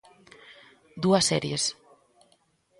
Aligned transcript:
Dúas 1.03 1.23
series. 1.33 1.63